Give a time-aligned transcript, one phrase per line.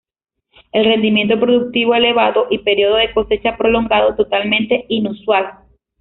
[0.73, 5.59] De rendimiento productivo elevado y periodo de cosecha prolongado totalmente inusual.